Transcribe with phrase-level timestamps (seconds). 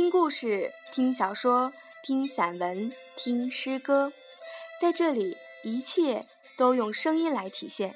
[0.00, 4.14] 听故事，听小说，听散文，听诗歌，
[4.80, 6.26] 在这里，一切
[6.56, 7.94] 都用声音来体现。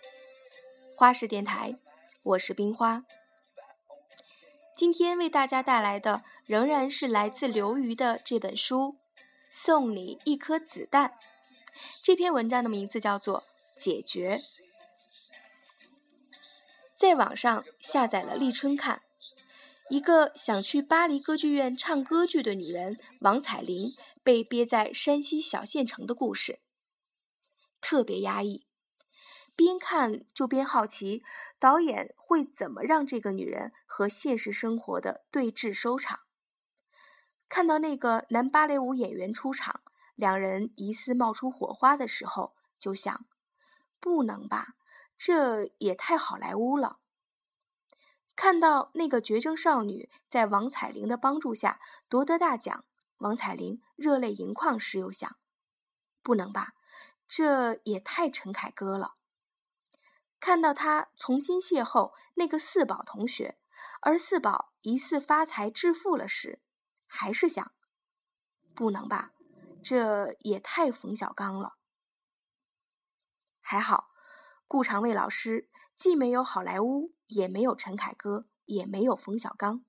[0.94, 1.78] 花式电台，
[2.22, 3.06] 我是冰花。
[4.76, 8.96] 今天为大家带来的仍然是来自刘瑜的这本书
[9.50, 11.08] 《送你一颗子弹》。
[12.02, 13.44] 这篇文章的名字叫做
[13.82, 14.36] 《解决》。
[16.98, 19.00] 在网上下载了立春看，
[19.90, 26.60] 一个想去巴黎歌剧院唱歌剧的女人王彩玲被憋在山西小县城的故事，
[27.82, 28.66] 特别压抑。
[29.54, 31.22] 边看就边好奇，
[31.58, 36.20] 导演会怎么让这个女人和现实生活的对峙收场？
[37.48, 39.82] 看到那个男芭蕾舞演员出场，
[40.14, 43.26] 两人疑似冒出火花的时候，就想：
[44.00, 44.74] 不能吧？
[45.16, 47.00] 这也太好莱坞了。
[48.36, 52.84] 看到那个绝症少女在王彩玲的帮助下夺得大奖，
[53.18, 55.36] 王彩玲热泪盈眶时，又想：
[56.22, 56.74] 不能吧？
[57.28, 59.14] 这也太陈凯歌了。
[60.40, 63.58] 看到他重新邂逅那个四宝同学，
[64.02, 66.60] 而四宝疑似发财致富了时，
[67.06, 67.72] 还是想：
[68.74, 69.32] 不能吧？
[69.82, 71.76] 这也太冯小刚了。
[73.60, 74.10] 还好。
[74.66, 79.84] 顾长卫老师既没有好莱坞，也没有陈凯歌，也没有冯小刚，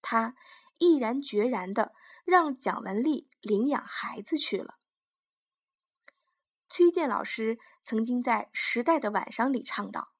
[0.00, 0.34] 他
[0.78, 1.92] 毅然决然的
[2.24, 4.78] 让蒋雯丽领养孩子去了。
[6.68, 10.14] 崔健老师曾经在《时代的晚上》里唱道：“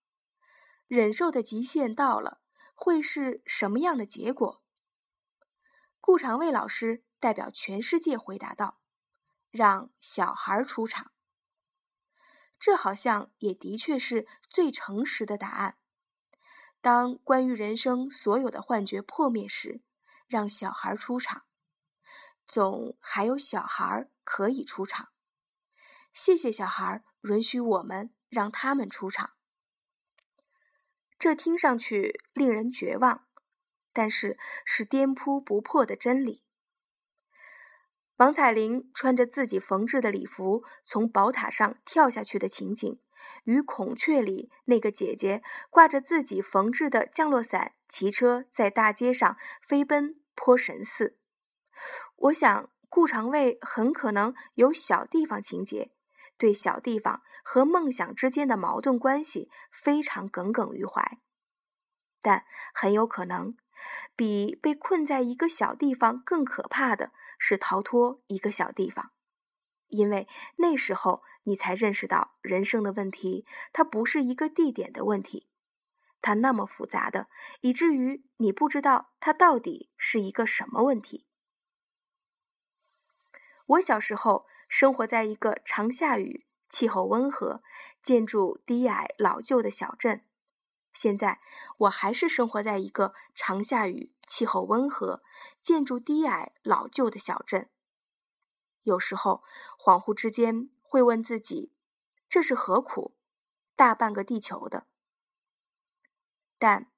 [0.87, 2.41] 忍受的极限到了，
[2.75, 4.63] 会是什么样的结果？”
[6.01, 8.79] 顾长卫老师代表全世界回答道
[9.51, 11.11] ：“让小孩出场。”
[12.59, 15.77] 这好像也的确是最诚实的答案。
[16.81, 19.83] 当关于人生所有的幻觉破灭时，
[20.27, 21.45] 让小孩出场，
[22.47, 25.09] 总还有小孩可以出场。
[26.13, 29.33] 谢谢小孩，允许我们让他们出场。
[31.19, 33.27] 这听上去令人绝望，
[33.93, 36.44] 但是是颠扑不破的真理。
[38.17, 43.01] 王彩玲穿着自己缝制的礼服从宝塔上跳下去的情景，
[43.43, 51.19] 与《孔雀》里那个姐姐挂着自己缝制的降落伞，骑车在大街上飞奔，颇神似。
[52.17, 55.91] 我想，顾长卫很可能有小地方情节，
[56.39, 61.19] 对小地方和梦想之间的矛盾关系非常耿耿于怀，
[62.25, 63.55] 但很有可能。
[64.17, 69.11] 比被困在一个小地方更可怕的是逃脱一个小地方，
[69.89, 70.27] 因为
[70.57, 75.49] 那时候你才认识到人生的问题，它不是一个地点的问题，
[76.23, 77.29] 它那么复杂的，
[77.61, 81.27] 以至于你不知道它到底是一个什么问题。
[83.67, 87.63] 我小时候生活在一个常下雨、气候温和、
[88.03, 90.25] 建筑低矮老旧的小镇。
[90.95, 91.41] 现在
[91.79, 95.23] 我还是生活在一个常下雨、气候温和、
[95.61, 97.69] 建筑低矮老旧的小镇。
[98.85, 99.43] 有时候
[99.77, 101.73] 恍惚之间会问自己：
[102.29, 103.17] 这是何苦？
[103.75, 104.87] 大半个地球的。
[106.59, 106.93] 但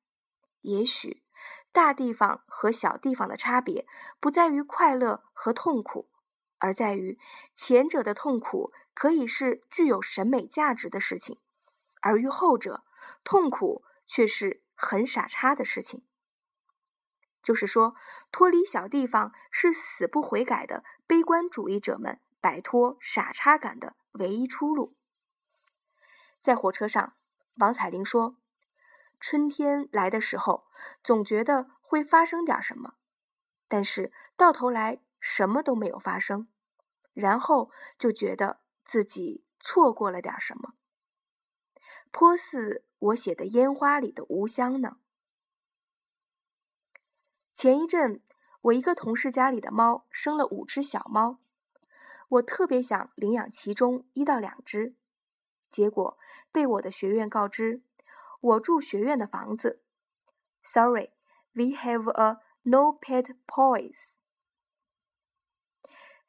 [0.61, 1.25] 也许
[1.73, 3.87] 大地方和小地方的差别
[4.21, 6.11] 不在于快乐和痛苦，
[6.59, 7.19] 而在于
[7.55, 11.41] 前者的痛苦可以是具有审美价值的事情，
[12.03, 12.83] 而于后者。
[13.25, 16.07] 痛苦却是很傻叉的事情。
[17.43, 17.95] 就是说，
[18.33, 24.97] 脱离小地方是死不悔改的悲观主义者们摆脱傻叉感的唯一出路。
[26.41, 27.17] 在火车上，
[27.59, 28.37] 王彩玲说
[29.21, 30.67] ：“春天来的时候，
[31.05, 32.95] 总觉得会发生点什么，
[33.69, 36.49] 但是到头来什么都没有发生，
[37.13, 40.75] 然后就觉得自己错过了点什么。”
[42.11, 44.99] 颇似我写的烟花里的无香呢。
[47.55, 48.23] 前一阵，
[48.63, 51.39] 我一个同事家里的猫生了五只小猫，
[52.29, 54.95] 我特别想领养其中一到两只，
[55.71, 56.19] 结果
[56.53, 57.83] 被我的学院告知，
[58.41, 59.83] 我住学院的房子
[60.63, 64.17] ，Sorry，we have a no pet policy。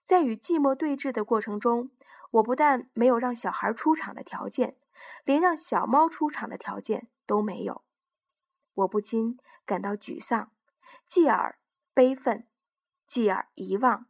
[0.05, 1.91] 在与寂寞对峙的过程中，
[2.31, 4.77] 我不但没有让小孩出场的条件。
[5.23, 7.83] 连让小猫出场的条件都没有，
[8.73, 10.51] 我不禁感到沮丧，
[11.05, 11.59] 继而
[11.93, 12.47] 悲愤，
[13.07, 14.07] 继而遗忘，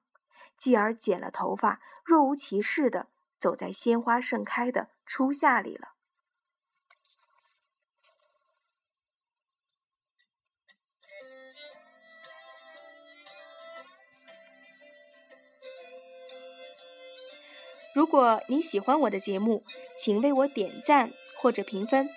[0.58, 5.90] 继而剪了头发，若无其事的走在鲜花盛开的初夏里了。
[17.98, 19.64] 如果你喜欢我的节目，
[19.98, 22.08] 请为我点赞或者评分。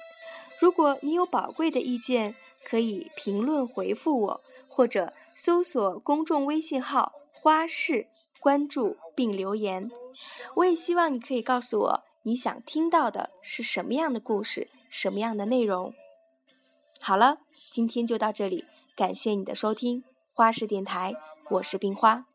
[0.58, 8.08] 如果你有宝贵的意见，可以评论回复我，或者搜索公众微信号“花式”，
[8.40, 9.90] 关注并留言。
[10.56, 15.94] 我也希望你可以告诉我你想听到的是什么样的故事，什么样的内容。
[17.00, 17.38] 好了，
[17.72, 20.04] 今天就到这里，感谢你的收听，
[20.34, 21.14] 花式电台，
[21.48, 22.26] 我是冰花。